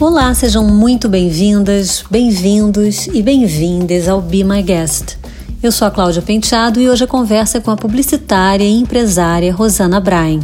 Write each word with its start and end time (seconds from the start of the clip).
Olá, 0.00 0.34
sejam 0.34 0.64
muito 0.64 1.08
bem-vindas, 1.08 2.04
bem-vindos 2.10 3.06
e 3.06 3.22
bem-vindas 3.22 4.08
ao 4.08 4.20
Be 4.20 4.42
My 4.42 4.60
Guest. 4.60 5.16
Eu 5.62 5.70
sou 5.70 5.86
a 5.86 5.90
Cláudia 5.90 6.20
Penteado 6.20 6.80
e 6.80 6.90
hoje 6.90 7.04
a 7.04 7.06
conversa 7.06 7.58
é 7.58 7.60
com 7.60 7.70
a 7.70 7.76
publicitária 7.76 8.64
e 8.64 8.72
empresária 8.72 9.54
Rosana 9.54 10.00
Brain. 10.00 10.40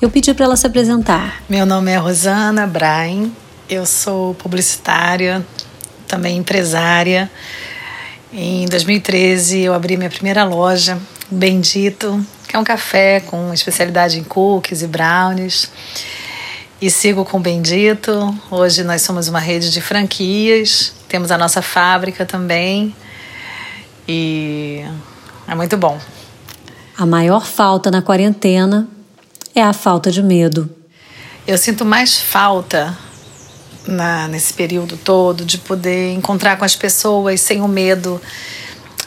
Eu 0.00 0.08
pedi 0.08 0.32
para 0.32 0.44
ela 0.44 0.56
se 0.56 0.68
apresentar. 0.68 1.42
Meu 1.48 1.66
nome 1.66 1.90
é 1.90 1.96
Rosana 1.96 2.64
Brain, 2.64 3.32
eu 3.68 3.84
sou 3.84 4.34
publicitária, 4.34 5.44
também 6.06 6.36
empresária. 6.36 7.28
Em 8.32 8.66
2013 8.66 9.62
eu 9.62 9.74
abri 9.74 9.96
minha 9.96 10.10
primeira 10.10 10.44
loja, 10.44 10.96
Bendito, 11.28 12.24
que 12.46 12.54
é 12.54 12.58
um 12.58 12.64
café 12.64 13.18
com 13.18 13.52
especialidade 13.52 14.16
em 14.16 14.22
cookies 14.22 14.80
e 14.80 14.86
brownies. 14.86 15.68
E 16.78 16.90
sigo 16.90 17.24
com 17.24 17.40
Bendito. 17.40 18.38
Hoje 18.50 18.84
nós 18.84 19.00
somos 19.00 19.28
uma 19.28 19.38
rede 19.38 19.70
de 19.70 19.80
franquias, 19.80 20.92
temos 21.08 21.30
a 21.30 21.38
nossa 21.38 21.62
fábrica 21.62 22.26
também. 22.26 22.94
E 24.06 24.84
é 25.48 25.54
muito 25.54 25.78
bom. 25.78 25.98
A 26.98 27.06
maior 27.06 27.46
falta 27.46 27.90
na 27.90 28.02
quarentena 28.02 28.86
é 29.54 29.62
a 29.62 29.72
falta 29.72 30.10
de 30.10 30.22
medo. 30.22 30.68
Eu 31.46 31.56
sinto 31.56 31.82
mais 31.82 32.18
falta 32.18 32.96
na, 33.86 34.28
nesse 34.28 34.52
período 34.52 34.98
todo 34.98 35.46
de 35.46 35.56
poder 35.56 36.12
encontrar 36.12 36.58
com 36.58 36.64
as 36.64 36.76
pessoas 36.76 37.40
sem 37.40 37.62
o 37.62 37.68
medo 37.68 38.20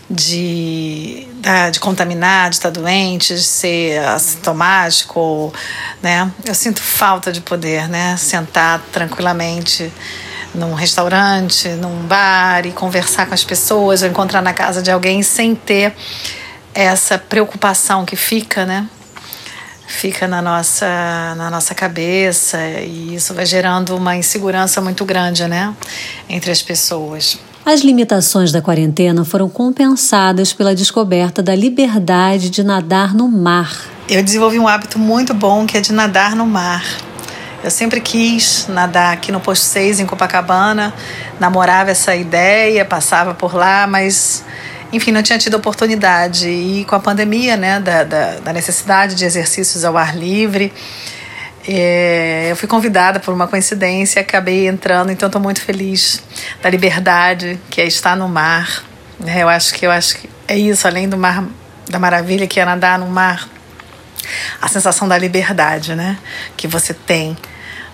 de, 0.09 1.27
de 1.71 1.79
contaminar, 1.79 2.49
de 2.49 2.55
estar 2.55 2.71
doente, 2.71 3.35
de 3.35 3.43
ser 3.43 3.99
assintomático, 3.99 5.53
né? 6.01 6.31
Eu 6.45 6.55
sinto 6.55 6.81
falta 6.81 7.31
de 7.31 7.41
poder, 7.41 7.87
né? 7.87 8.17
Sentar 8.17 8.81
tranquilamente 8.91 9.91
num 10.53 10.73
restaurante, 10.73 11.69
num 11.69 12.07
bar 12.07 12.65
e 12.65 12.71
conversar 12.71 13.27
com 13.27 13.35
as 13.35 13.43
pessoas, 13.43 14.01
ou 14.01 14.07
encontrar 14.07 14.41
na 14.41 14.53
casa 14.53 14.81
de 14.81 14.89
alguém 14.89 15.21
sem 15.21 15.53
ter 15.53 15.93
essa 16.73 17.17
preocupação 17.17 18.03
que 18.03 18.15
fica, 18.15 18.65
né? 18.65 18.87
Fica 19.87 20.27
na 20.27 20.41
nossa, 20.41 21.35
na 21.35 21.49
nossa 21.49 21.75
cabeça 21.75 22.59
e 22.81 23.15
isso 23.15 23.33
vai 23.33 23.45
gerando 23.45 23.95
uma 23.95 24.15
insegurança 24.15 24.81
muito 24.81 25.03
grande, 25.05 25.47
né? 25.47 25.73
Entre 26.27 26.51
as 26.51 26.61
pessoas. 26.61 27.39
As 27.65 27.81
limitações 27.81 28.51
da 28.51 28.61
quarentena 28.61 29.23
foram 29.23 29.49
compensadas 29.49 30.53
pela 30.53 30.73
descoberta 30.73 31.43
da 31.43 31.53
liberdade 31.53 32.49
de 32.49 32.63
nadar 32.63 33.13
no 33.13 33.27
mar. 33.27 33.75
Eu 34.07 34.23
desenvolvi 34.23 34.57
um 34.57 34.67
hábito 34.67 34.97
muito 34.97 35.33
bom 35.33 35.65
que 35.65 35.77
é 35.77 35.81
de 35.81 35.93
nadar 35.93 36.35
no 36.35 36.45
mar. 36.45 36.83
Eu 37.63 37.69
sempre 37.69 37.99
quis 37.99 38.67
nadar 38.69 39.13
aqui 39.13 39.31
no 39.31 39.39
Posto 39.39 39.63
6, 39.63 39.99
em 39.99 40.05
Copacabana, 40.05 40.93
namorava 41.39 41.91
essa 41.91 42.15
ideia, 42.15 42.85
passava 42.85 43.33
por 43.33 43.53
lá, 43.53 43.85
mas 43.85 44.43
enfim, 44.91 45.11
não 45.11 45.21
tinha 45.21 45.37
tido 45.37 45.55
oportunidade. 45.55 46.47
E 46.47 46.85
com 46.85 46.95
a 46.95 46.99
pandemia, 46.99 47.57
né, 47.57 47.79
da, 47.79 48.03
da, 48.03 48.39
da 48.39 48.53
necessidade 48.53 49.13
de 49.13 49.25
exercícios 49.25 49.83
ao 49.83 49.97
ar 49.97 50.17
livre, 50.17 50.73
é, 51.67 52.47
eu 52.49 52.55
fui 52.55 52.67
convidada 52.67 53.19
por 53.19 53.33
uma 53.33 53.47
coincidência, 53.47 54.21
acabei 54.21 54.67
entrando, 54.67 55.11
então 55.11 55.27
estou 55.27 55.41
muito 55.41 55.61
feliz 55.61 56.23
da 56.61 56.69
liberdade 56.69 57.59
que 57.69 57.81
é 57.81 57.85
estar 57.85 58.15
no 58.15 58.27
mar. 58.27 58.83
É, 59.25 59.43
eu 59.43 59.49
acho 59.49 59.73
que 59.73 59.85
eu 59.85 59.91
acho 59.91 60.17
que 60.17 60.29
é 60.47 60.57
isso, 60.57 60.87
além 60.87 61.07
do 61.07 61.17
mar 61.17 61.43
da 61.89 61.97
maravilha 61.97 62.47
que 62.47 62.59
é 62.59 62.65
nadar 62.65 62.99
no 62.99 63.07
mar, 63.07 63.49
a 64.61 64.67
sensação 64.67 65.07
da 65.07 65.17
liberdade, 65.17 65.95
né, 65.95 66.17
que 66.55 66.67
você 66.67 66.93
tem 66.93 67.35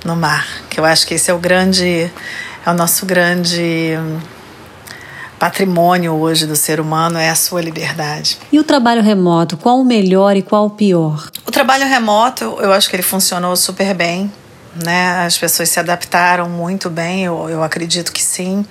no 0.04 0.16
mar. 0.16 0.46
Que 0.70 0.80
eu 0.80 0.86
acho 0.86 1.08
que 1.08 1.14
esse 1.14 1.32
é 1.32 1.34
o 1.34 1.40
grande, 1.40 2.12
é 2.66 2.70
o 2.70 2.74
nosso 2.74 3.06
grande 3.06 3.98
patrimônio 5.40 6.14
hoje 6.14 6.46
do 6.46 6.56
ser 6.56 6.80
humano 6.80 7.18
é 7.18 7.30
a 7.30 7.36
sua 7.36 7.62
liberdade. 7.62 8.38
E 8.52 8.60
o 8.60 8.64
trabalho 8.64 9.02
remoto, 9.02 9.58
qual 9.58 9.80
o 9.80 9.86
melhor 9.86 10.36
e 10.36 10.42
qual 10.42 10.66
o 10.66 10.70
pior? 10.70 11.30
O 11.46 11.52
trabalho 11.52 11.86
remoto, 11.86 12.58
eu 12.60 12.72
acho 12.74 12.90
que 12.90 12.96
ele 12.96 13.04
funcionou 13.04 13.56
super 13.56 13.94
bem, 13.94 14.32
né? 14.84 15.26
As 15.26 15.38
pessoas 15.38 15.70
se 15.70 15.80
adaptaram 15.80 16.50
muito 16.50 16.90
bem, 16.90 17.26
eu, 17.26 17.50
eu 17.50 17.64
acredito 17.64 18.12
que 18.12 18.22
sim. 18.22 18.66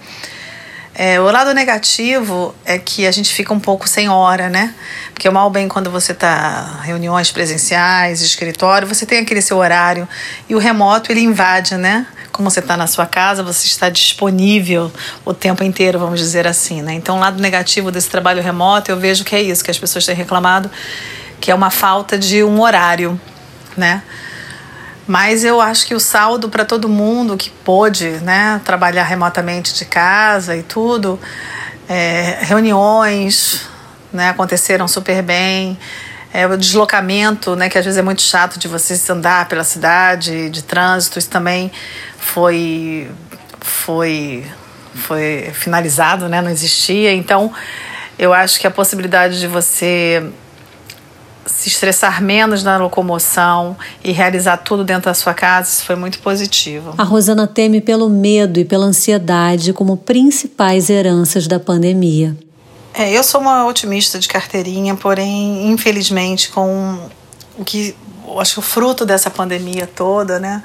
É, 0.96 1.20
o 1.20 1.24
lado 1.24 1.52
negativo 1.52 2.54
é 2.64 2.78
que 2.78 3.04
a 3.04 3.10
gente 3.10 3.32
fica 3.32 3.52
um 3.52 3.58
pouco 3.58 3.88
sem 3.88 4.08
hora, 4.08 4.48
né? 4.48 4.72
Porque 5.12 5.28
mal 5.28 5.50
bem 5.50 5.66
quando 5.66 5.90
você 5.90 6.12
está 6.12 6.80
reuniões 6.82 7.32
presenciais, 7.32 8.22
escritório, 8.22 8.86
você 8.86 9.04
tem 9.04 9.18
aquele 9.18 9.42
seu 9.42 9.56
horário 9.56 10.08
e 10.48 10.54
o 10.54 10.58
remoto 10.58 11.10
ele 11.10 11.20
invade, 11.20 11.76
né? 11.76 12.06
Como 12.34 12.50
você 12.50 12.58
está 12.58 12.76
na 12.76 12.88
sua 12.88 13.06
casa, 13.06 13.44
você 13.44 13.64
está 13.68 13.88
disponível 13.88 14.90
o 15.24 15.32
tempo 15.32 15.62
inteiro, 15.62 16.00
vamos 16.00 16.18
dizer 16.18 16.48
assim, 16.48 16.82
né? 16.82 16.92
Então, 16.92 17.16
o 17.16 17.20
lado 17.20 17.40
negativo 17.40 17.92
desse 17.92 18.10
trabalho 18.10 18.42
remoto, 18.42 18.90
eu 18.90 18.98
vejo 18.98 19.22
que 19.22 19.36
é 19.36 19.40
isso, 19.40 19.62
que 19.62 19.70
as 19.70 19.78
pessoas 19.78 20.04
têm 20.04 20.16
reclamado, 20.16 20.68
que 21.40 21.52
é 21.52 21.54
uma 21.54 21.70
falta 21.70 22.18
de 22.18 22.42
um 22.42 22.60
horário, 22.60 23.20
né? 23.76 24.02
Mas 25.06 25.44
eu 25.44 25.60
acho 25.60 25.86
que 25.86 25.94
o 25.94 26.00
saldo 26.00 26.48
para 26.48 26.64
todo 26.64 26.88
mundo 26.88 27.36
que 27.36 27.50
pôde 27.50 28.08
né, 28.22 28.60
trabalhar 28.64 29.04
remotamente 29.04 29.72
de 29.72 29.84
casa 29.84 30.56
e 30.56 30.64
tudo, 30.64 31.20
é, 31.88 32.38
reuniões 32.40 33.60
né, 34.12 34.30
aconteceram 34.30 34.88
super 34.88 35.22
bem. 35.22 35.78
É, 36.36 36.48
o 36.48 36.56
deslocamento, 36.58 37.54
né, 37.54 37.68
que 37.68 37.78
às 37.78 37.84
vezes 37.84 37.96
é 37.96 38.02
muito 38.02 38.20
chato 38.20 38.58
de 38.58 38.66
você 38.66 39.00
andar 39.12 39.46
pela 39.48 39.62
cidade, 39.62 40.50
de 40.50 40.64
trânsito, 40.64 41.16
isso 41.16 41.30
também 41.30 41.70
foi, 42.18 43.08
foi, 43.60 44.44
foi 44.96 45.52
finalizado, 45.52 46.28
né, 46.28 46.42
não 46.42 46.50
existia. 46.50 47.14
Então, 47.14 47.52
eu 48.18 48.32
acho 48.32 48.58
que 48.58 48.66
a 48.66 48.70
possibilidade 48.70 49.38
de 49.38 49.46
você 49.46 50.28
se 51.46 51.68
estressar 51.68 52.20
menos 52.20 52.64
na 52.64 52.78
locomoção 52.78 53.76
e 54.02 54.10
realizar 54.10 54.56
tudo 54.56 54.82
dentro 54.82 55.04
da 55.04 55.14
sua 55.14 55.34
casa, 55.34 55.68
isso 55.68 55.84
foi 55.84 55.94
muito 55.94 56.18
positivo. 56.18 56.94
A 56.98 57.04
Rosana 57.04 57.46
teme 57.46 57.80
pelo 57.80 58.08
medo 58.08 58.58
e 58.58 58.64
pela 58.64 58.86
ansiedade 58.86 59.72
como 59.72 59.96
principais 59.96 60.90
heranças 60.90 61.46
da 61.46 61.60
pandemia. 61.60 62.36
É, 62.96 63.10
eu 63.10 63.24
sou 63.24 63.40
uma 63.40 63.66
otimista 63.66 64.20
de 64.20 64.28
carteirinha, 64.28 64.94
porém, 64.94 65.68
infelizmente, 65.68 66.48
com 66.50 67.10
o 67.58 67.64
que 67.64 67.96
acho 68.38 68.54
que 68.54 68.58
o 68.60 68.62
fruto 68.62 69.04
dessa 69.04 69.28
pandemia 69.28 69.84
toda, 69.84 70.38
né, 70.38 70.62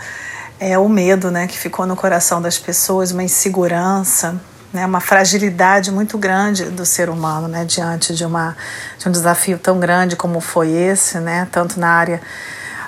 é 0.60 0.78
o 0.78 0.88
medo, 0.88 1.32
né, 1.32 1.48
que 1.48 1.58
ficou 1.58 1.88
no 1.88 1.96
coração 1.96 2.40
das 2.40 2.56
pessoas, 2.56 3.12
uma 3.12 3.24
insegurança, 3.24 4.40
né, 4.72 4.86
uma 4.86 5.00
fragilidade 5.00 5.90
muito 5.90 6.20
grande 6.20 6.66
do 6.66 6.86
ser 6.86 7.10
humano, 7.10 7.48
né, 7.48 7.66
diante 7.66 8.14
de, 8.14 8.24
uma, 8.24 8.56
de 9.00 9.10
um 9.10 9.12
desafio 9.12 9.58
tão 9.58 9.80
grande 9.80 10.16
como 10.16 10.40
foi 10.40 10.70
esse, 10.70 11.18
né, 11.20 11.48
tanto 11.52 11.80
na 11.80 11.90
área 11.90 12.22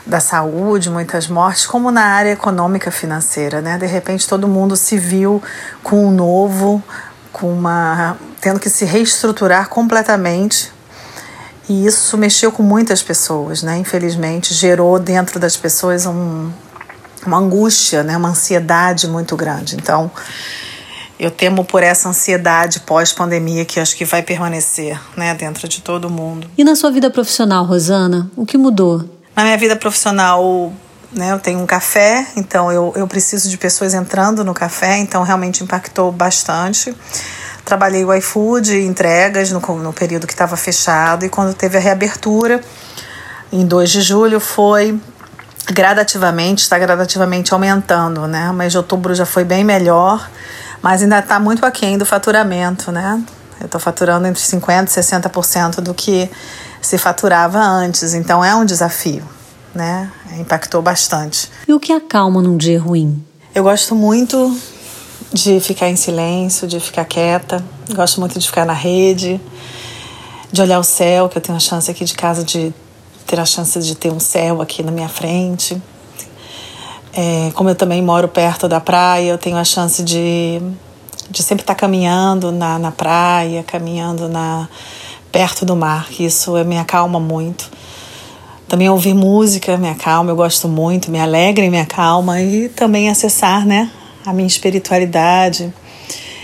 da 0.05 0.19
saúde, 0.19 0.87
muitas 0.89 1.27
mortes, 1.27 1.65
como 1.65 1.89
na 1.89 2.03
área 2.03 2.31
econômica 2.31 2.89
financeira, 2.89 3.61
né? 3.61 3.77
De 3.77 3.85
repente 3.85 4.27
todo 4.27 4.47
mundo 4.47 4.75
se 4.75 4.97
viu 4.97 5.41
com 5.83 6.07
um 6.07 6.11
novo, 6.11 6.83
com 7.31 7.51
uma 7.51 8.17
tendo 8.39 8.59
que 8.59 8.69
se 8.69 8.85
reestruturar 8.85 9.69
completamente. 9.69 10.71
E 11.69 11.85
isso 11.85 12.17
mexeu 12.17 12.51
com 12.51 12.63
muitas 12.63 13.01
pessoas, 13.01 13.63
né? 13.63 13.77
Infelizmente, 13.77 14.53
gerou 14.53 14.99
dentro 14.99 15.39
das 15.39 15.55
pessoas 15.55 16.05
um, 16.05 16.51
uma 17.25 17.37
angústia, 17.37 18.03
né? 18.03 18.17
Uma 18.17 18.29
ansiedade 18.29 19.07
muito 19.07 19.37
grande. 19.37 19.75
Então, 19.75 20.11
eu 21.21 21.29
temo 21.29 21.63
por 21.63 21.83
essa 21.83 22.09
ansiedade 22.09 22.79
pós-pandemia 22.79 23.63
que 23.63 23.79
acho 23.79 23.95
que 23.95 24.03
vai 24.03 24.23
permanecer 24.23 24.99
né, 25.15 25.35
dentro 25.35 25.67
de 25.67 25.79
todo 25.79 26.09
mundo. 26.09 26.49
E 26.57 26.63
na 26.63 26.75
sua 26.75 26.89
vida 26.89 27.11
profissional, 27.11 27.63
Rosana, 27.63 28.29
o 28.35 28.43
que 28.43 28.57
mudou? 28.57 29.07
Na 29.35 29.43
minha 29.43 29.57
vida 29.57 29.75
profissional, 29.75 30.73
né, 31.13 31.31
eu 31.31 31.39
tenho 31.39 31.59
um 31.59 31.65
café, 31.65 32.25
então 32.35 32.71
eu, 32.71 32.93
eu 32.95 33.07
preciso 33.07 33.49
de 33.49 33.57
pessoas 33.57 33.93
entrando 33.93 34.43
no 34.43 34.53
café, 34.53 34.97
então 34.97 35.23
realmente 35.23 35.63
impactou 35.63 36.11
bastante. 36.11 36.95
Trabalhei 37.65 38.03
o 38.03 38.13
iFood, 38.13 38.75
entregas 38.75 39.51
no, 39.51 39.59
no 39.59 39.93
período 39.93 40.25
que 40.25 40.33
estava 40.33 40.55
fechado, 40.57 41.25
e 41.25 41.29
quando 41.29 41.53
teve 41.53 41.77
a 41.77 41.81
reabertura, 41.81 42.61
em 43.51 43.65
2 43.65 43.89
de 43.89 44.01
julho, 44.01 44.39
foi 44.39 44.99
gradativamente, 45.71 46.63
está 46.63 46.79
gradativamente 46.79 47.53
aumentando, 47.53 48.27
né? 48.27 48.51
Mas 48.53 48.71
de 48.71 48.77
outubro 48.77 49.13
já 49.13 49.25
foi 49.25 49.43
bem 49.43 49.63
melhor 49.63 50.27
mas 50.81 51.01
ainda 51.01 51.19
está 51.19 51.39
muito 51.39 51.65
aquém 51.65 51.97
do 51.97 52.05
faturamento, 52.05 52.91
né? 52.91 53.21
Eu 53.59 53.65
estou 53.67 53.79
faturando 53.79 54.25
entre 54.25 54.41
50% 54.41 54.87
e 54.87 54.89
60% 54.89 55.75
do 55.81 55.93
que 55.93 56.29
se 56.81 56.97
faturava 56.97 57.59
antes, 57.59 58.15
então 58.15 58.43
é 58.43 58.55
um 58.55 58.65
desafio, 58.65 59.23
né? 59.73 60.11
Impactou 60.39 60.81
bastante. 60.81 61.49
E 61.67 61.73
o 61.73 61.79
que 61.79 61.91
acalma 61.91 62.41
num 62.41 62.57
dia 62.57 62.79
ruim? 62.79 63.23
Eu 63.53 63.63
gosto 63.63 63.95
muito 63.95 64.55
de 65.33 65.59
ficar 65.59 65.89
em 65.89 65.95
silêncio, 65.95 66.67
de 66.67 66.79
ficar 66.79 67.05
quieta, 67.05 67.63
gosto 67.93 68.19
muito 68.19 68.37
de 68.37 68.45
ficar 68.45 68.65
na 68.65 68.73
rede, 68.73 69.39
de 70.51 70.61
olhar 70.61 70.79
o 70.79 70.83
céu, 70.83 71.29
que 71.29 71.37
eu 71.37 71.41
tenho 71.41 71.57
a 71.57 71.59
chance 71.59 71.89
aqui 71.89 72.03
de 72.03 72.13
casa 72.13 72.43
de 72.43 72.73
ter 73.25 73.39
a 73.39 73.45
chance 73.45 73.79
de 73.79 73.95
ter 73.95 74.11
um 74.11 74.19
céu 74.19 74.61
aqui 74.61 74.83
na 74.83 74.91
minha 74.91 75.07
frente 75.07 75.81
É, 77.13 77.51
como 77.55 77.69
eu 77.69 77.75
também 77.75 78.01
moro 78.01 78.27
perto 78.27 78.67
da 78.67 78.79
praia, 78.79 79.31
eu 79.31 79.37
tenho 79.37 79.57
a 79.57 79.65
chance 79.65 80.01
de, 80.01 80.61
de 81.29 81.43
sempre 81.43 81.63
estar 81.63 81.75
caminhando 81.75 82.51
na, 82.51 82.79
na 82.79 82.91
praia, 82.91 83.63
caminhando 83.63 84.29
na, 84.29 84.69
perto 85.31 85.65
do 85.65 85.75
mar, 85.75 86.07
que 86.09 86.25
isso 86.25 86.51
me 86.65 86.77
acalma 86.77 87.19
muito. 87.19 87.69
Também 88.71 88.87
ouvir 88.87 89.13
música 89.13 89.75
me 89.75 89.89
acalma, 89.89 90.31
eu 90.31 90.35
gosto 90.37 90.69
muito, 90.69 91.11
me 91.11 91.19
alegra 91.19 91.65
e 91.65 91.69
me 91.69 91.77
acalma. 91.77 92.41
E 92.41 92.69
também 92.69 93.09
acessar 93.09 93.65
né, 93.67 93.91
a 94.25 94.31
minha 94.31 94.47
espiritualidade, 94.47 95.73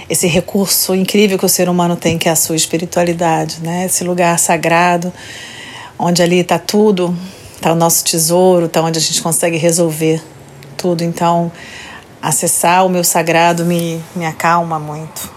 esse 0.09 0.27
recurso 0.27 0.93
incrível 0.93 1.39
que 1.39 1.45
o 1.45 1.49
ser 1.49 1.69
humano 1.69 1.95
tem, 1.95 2.17
que 2.17 2.27
é 2.27 2.31
a 2.33 2.35
sua 2.35 2.57
espiritualidade, 2.57 3.59
né? 3.61 3.85
esse 3.85 4.03
lugar 4.03 4.37
sagrado, 4.39 5.13
onde 5.97 6.21
ali 6.21 6.39
está 6.39 6.59
tudo, 6.59 7.15
está 7.55 7.71
o 7.71 7.75
nosso 7.75 8.03
tesouro, 8.03 8.65
está 8.65 8.81
onde 8.81 8.99
a 8.99 9.01
gente 9.01 9.21
consegue 9.21 9.55
resolver 9.55 10.21
tudo. 10.75 11.05
Então, 11.05 11.49
acessar 12.21 12.85
o 12.85 12.89
meu 12.89 13.05
sagrado 13.05 13.63
me, 13.63 14.01
me 14.13 14.25
acalma 14.25 14.77
muito. 14.77 15.31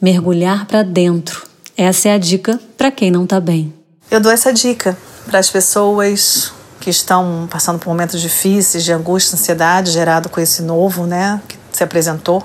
Mergulhar 0.00 0.64
para 0.66 0.84
dentro. 0.84 1.44
Essa 1.76 2.10
é 2.10 2.12
a 2.12 2.18
dica 2.18 2.60
para 2.78 2.92
quem 2.92 3.10
não 3.10 3.24
está 3.24 3.40
bem. 3.40 3.74
Eu 4.08 4.20
dou 4.20 4.30
essa 4.30 4.52
dica 4.52 4.96
para 5.26 5.38
as 5.38 5.50
pessoas 5.50 6.52
que 6.80 6.88
estão 6.88 7.48
passando 7.50 7.78
por 7.78 7.88
momentos 7.88 8.20
difíceis 8.20 8.84
de 8.84 8.92
angústia, 8.92 9.34
ansiedade 9.34 9.90
gerado 9.90 10.28
com 10.28 10.40
esse 10.40 10.62
novo, 10.62 11.04
né, 11.04 11.40
que 11.48 11.58
se 11.72 11.82
apresentou 11.82 12.42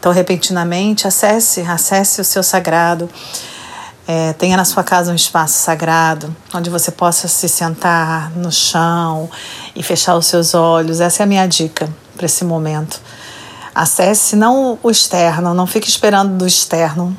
tão 0.00 0.12
repentinamente, 0.12 1.06
acesse, 1.06 1.60
acesse 1.62 2.20
o 2.20 2.24
seu 2.24 2.42
sagrado. 2.42 3.08
É, 4.06 4.32
tenha 4.32 4.56
na 4.56 4.64
sua 4.64 4.82
casa 4.82 5.12
um 5.12 5.14
espaço 5.14 5.62
sagrado, 5.62 6.34
onde 6.52 6.68
você 6.68 6.90
possa 6.90 7.28
se 7.28 7.48
sentar 7.48 8.30
no 8.32 8.50
chão 8.50 9.30
e 9.74 9.82
fechar 9.82 10.16
os 10.16 10.26
seus 10.26 10.52
olhos. 10.54 11.00
Essa 11.00 11.22
é 11.22 11.24
a 11.24 11.26
minha 11.26 11.46
dica 11.46 11.88
para 12.16 12.26
esse 12.26 12.44
momento. 12.44 13.00
Acesse 13.74 14.34
não 14.34 14.78
o 14.82 14.90
externo, 14.90 15.54
não 15.54 15.66
fique 15.66 15.88
esperando 15.88 16.36
do 16.36 16.46
externo 16.46 17.16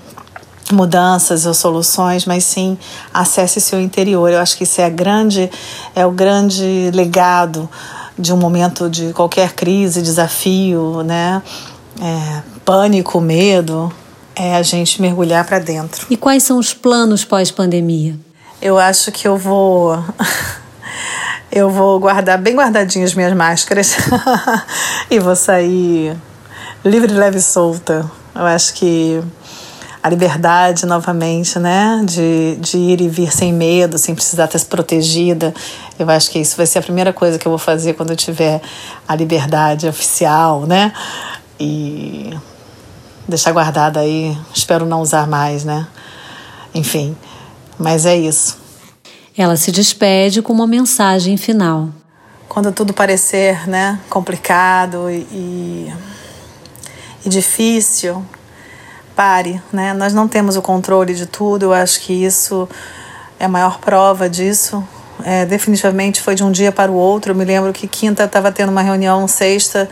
mudanças 0.71 1.45
ou 1.45 1.53
soluções, 1.53 2.25
mas 2.25 2.43
sim 2.43 2.77
acesse 3.13 3.59
seu 3.59 3.79
interior. 3.81 4.31
Eu 4.31 4.39
acho 4.39 4.57
que 4.57 4.63
isso 4.63 4.81
é 4.81 4.89
grande, 4.89 5.49
é 5.95 6.05
o 6.05 6.11
grande 6.11 6.91
legado 6.93 7.69
de 8.17 8.33
um 8.33 8.37
momento 8.37 8.89
de 8.89 9.13
qualquer 9.13 9.53
crise, 9.53 10.01
desafio, 10.01 11.01
né? 11.03 11.41
É, 12.01 12.41
pânico, 12.63 13.19
medo, 13.19 13.91
é 14.35 14.55
a 14.55 14.61
gente 14.61 15.01
mergulhar 15.01 15.45
para 15.45 15.59
dentro. 15.59 16.05
E 16.09 16.17
quais 16.17 16.43
são 16.43 16.57
os 16.57 16.73
planos 16.73 17.25
pós-pandemia? 17.25 18.15
Eu 18.61 18.77
acho 18.77 19.11
que 19.11 19.27
eu 19.27 19.37
vou 19.37 20.03
eu 21.51 21.69
vou 21.69 21.99
guardar 21.99 22.37
bem 22.37 22.55
guardadinhas 22.55 23.13
minhas 23.13 23.33
máscaras 23.33 23.97
e 25.09 25.19
vou 25.19 25.35
sair 25.35 26.15
livre, 26.85 27.13
leve 27.13 27.37
e 27.37 27.41
solta. 27.41 28.09
Eu 28.33 28.45
acho 28.45 28.73
que 28.73 29.21
a 30.03 30.09
liberdade 30.09 30.85
novamente, 30.85 31.59
né? 31.59 32.01
De, 32.03 32.55
de 32.59 32.77
ir 32.77 33.01
e 33.01 33.07
vir 33.07 33.31
sem 33.31 33.53
medo, 33.53 33.97
sem 33.97 34.15
precisar 34.15 34.45
estar 34.45 34.59
protegida. 34.65 35.53
Eu 35.99 36.09
acho 36.09 36.31
que 36.31 36.39
isso 36.39 36.57
vai 36.57 36.65
ser 36.65 36.79
a 36.79 36.81
primeira 36.81 37.13
coisa 37.13 37.37
que 37.37 37.45
eu 37.45 37.51
vou 37.51 37.59
fazer 37.59 37.93
quando 37.93 38.09
eu 38.11 38.15
tiver 38.15 38.61
a 39.07 39.15
liberdade 39.15 39.87
oficial, 39.87 40.65
né? 40.65 40.91
E 41.59 42.35
deixar 43.27 43.51
guardada 43.51 43.99
aí, 43.99 44.35
espero 44.53 44.85
não 44.85 45.01
usar 45.01 45.27
mais, 45.27 45.63
né? 45.63 45.87
Enfim, 46.73 47.15
mas 47.77 48.05
é 48.05 48.15
isso. 48.15 48.57
Ela 49.37 49.55
se 49.55 49.71
despede 49.71 50.41
com 50.41 50.51
uma 50.51 50.67
mensagem 50.67 51.37
final. 51.37 51.89
Quando 52.49 52.71
tudo 52.71 52.93
parecer, 52.93 53.67
né, 53.67 53.99
complicado 54.09 55.09
e, 55.09 55.93
e 57.25 57.29
difícil, 57.29 58.25
pare, 59.21 59.61
né? 59.71 59.93
Nós 59.93 60.15
não 60.15 60.27
temos 60.27 60.57
o 60.57 60.63
controle 60.63 61.13
de 61.13 61.27
tudo. 61.27 61.65
Eu 61.65 61.73
acho 61.73 61.99
que 62.01 62.11
isso 62.11 62.67
é 63.39 63.45
a 63.45 63.47
maior 63.47 63.77
prova 63.77 64.27
disso. 64.27 64.83
É, 65.23 65.45
definitivamente 65.45 66.19
foi 66.19 66.33
de 66.33 66.43
um 66.43 66.51
dia 66.51 66.71
para 66.71 66.91
o 66.91 66.95
outro. 66.95 67.31
Eu 67.31 67.35
me 67.35 67.45
lembro 67.45 67.71
que 67.71 67.87
quinta 67.87 68.23
estava 68.23 68.51
tendo 68.51 68.71
uma 68.71 68.81
reunião, 68.81 69.27
sexta 69.27 69.87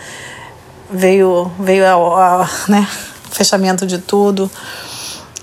veio 0.91 1.51
veio 1.59 1.85
a, 1.85 2.41
a 2.41 2.49
né, 2.67 2.87
fechamento 3.29 3.85
de 3.85 3.99
tudo. 3.99 4.49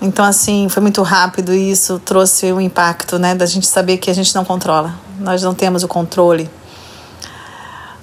Então 0.01 0.25
assim 0.25 0.67
foi 0.67 0.81
muito 0.81 1.01
rápido 1.01 1.53
e 1.53 1.71
isso 1.71 1.97
trouxe 2.03 2.51
um 2.51 2.59
impacto, 2.59 3.17
né, 3.17 3.35
da 3.35 3.45
gente 3.45 3.67
saber 3.67 3.99
que 3.99 4.11
a 4.11 4.13
gente 4.13 4.35
não 4.35 4.43
controla. 4.43 4.95
Nós 5.17 5.41
não 5.41 5.53
temos 5.53 5.81
o 5.81 5.87
controle 5.87 6.49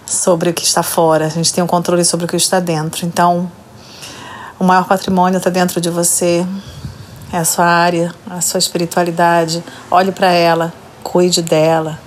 sobre 0.06 0.48
o 0.48 0.54
que 0.54 0.64
está 0.64 0.82
fora. 0.82 1.26
A 1.26 1.28
gente 1.28 1.52
tem 1.52 1.62
o 1.62 1.66
controle 1.66 2.06
sobre 2.06 2.24
o 2.24 2.28
que 2.28 2.36
está 2.36 2.58
dentro. 2.58 3.04
Então 3.04 3.52
o 4.64 4.66
maior 4.66 4.86
patrimônio 4.86 5.36
está 5.36 5.50
dentro 5.50 5.78
de 5.78 5.90
você, 5.90 6.44
é 7.30 7.36
a 7.36 7.44
sua 7.44 7.66
área, 7.66 8.14
a 8.28 8.40
sua 8.40 8.58
espiritualidade. 8.58 9.62
Olhe 9.90 10.10
para 10.10 10.32
ela, 10.32 10.72
cuide 11.02 11.42
dela. 11.42 12.00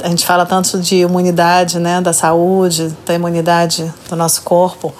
A 0.00 0.08
gente 0.08 0.24
fala 0.24 0.46
tanto 0.46 0.78
de 0.78 0.98
imunidade, 0.98 1.80
né, 1.80 2.00
da 2.00 2.12
saúde, 2.12 2.96
da 3.04 3.12
imunidade 3.12 3.92
do 4.08 4.14
nosso 4.14 4.42
corpo. 4.42 4.94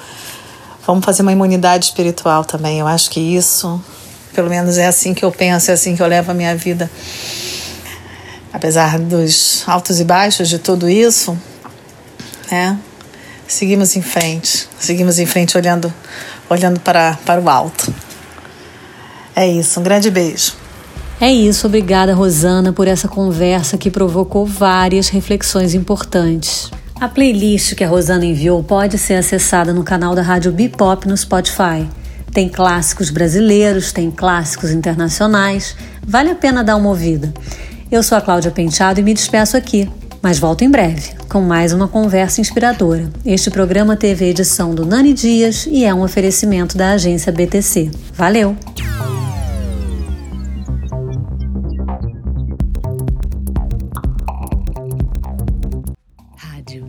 Vamos 0.85 1.05
fazer 1.05 1.23
uma 1.23 1.31
imunidade 1.31 1.85
espiritual 1.85 2.45
também. 2.45 2.81
Eu 2.81 2.89
acho 2.89 3.09
que 3.09 3.21
isso, 3.21 3.81
pelo 4.35 4.51
menos 4.51 4.79
é 4.79 4.89
assim 4.89 5.15
que 5.15 5.25
eu 5.25 5.31
penso, 5.31 5.71
é 5.71 5.75
assim 5.75 5.95
que 5.95 6.03
eu 6.03 6.09
levo 6.09 6.33
a 6.33 6.35
minha 6.35 6.57
vida. 6.57 6.91
Apesar 8.53 8.99
dos 8.99 9.63
altos 9.65 10.01
e 10.01 10.05
baixos 10.05 10.49
de 10.49 10.59
tudo 10.59 10.89
isso, 10.89 11.39
né? 12.51 12.77
Seguimos 13.49 13.97
em 13.97 14.03
frente, 14.03 14.69
seguimos 14.79 15.19
em 15.19 15.25
frente 15.25 15.57
olhando 15.57 15.93
olhando 16.51 16.79
para, 16.81 17.19
para 17.25 17.41
o 17.41 17.49
alto. 17.49 17.93
É 19.35 19.49
isso, 19.49 19.81
um 19.81 19.83
grande 19.83 20.11
beijo. 20.11 20.53
É 21.19 21.33
isso, 21.33 21.67
obrigada 21.67 22.15
Rosana 22.15 22.75
por 22.75 22.87
essa 22.87 23.09
conversa 23.09 23.79
que 23.79 23.91
provocou 23.91 24.45
várias 24.45 25.09
reflexões 25.09 25.73
importantes. 25.73 26.71
A 27.01 27.09
playlist 27.09 27.75
que 27.75 27.83
a 27.83 27.89
Rosana 27.89 28.27
enviou 28.27 28.63
pode 28.63 28.99
ser 28.99 29.15
acessada 29.15 29.73
no 29.73 29.83
canal 29.83 30.15
da 30.15 30.21
Rádio 30.21 30.53
Bipop 30.53 31.09
no 31.09 31.17
Spotify. 31.17 31.89
Tem 32.31 32.51
clássicos 32.51 33.09
brasileiros, 33.09 33.93
tem 33.93 34.11
clássicos 34.11 34.71
internacionais, 34.73 35.75
vale 36.07 36.31
a 36.31 36.35
pena 36.35 36.63
dar 36.63 36.77
uma 36.77 36.91
ouvida. 36.91 37.33
Eu 37.91 38.03
sou 38.03 38.19
a 38.19 38.21
Cláudia 38.21 38.51
Penteado 38.51 39.01
e 39.01 39.03
me 39.03 39.15
despeço 39.15 39.57
aqui. 39.57 39.89
Mas 40.23 40.39
volto 40.39 40.63
em 40.63 40.71
breve 40.71 41.19
com 41.29 41.41
mais 41.41 41.73
uma 41.73 41.87
conversa 41.87 42.41
inspiradora. 42.41 43.11
Este 43.25 43.51
programa 43.51 43.97
teve 43.97 44.25
edição 44.25 44.75
do 44.75 44.85
Nani 44.85 45.13
Dias 45.13 45.67
e 45.71 45.85
é 45.85 45.95
um 45.95 46.03
oferecimento 46.03 46.77
da 46.77 46.93
agência 46.93 47.31
BTC. 47.31 47.91
Valeu! 48.15 48.57
Rádio. 56.37 56.89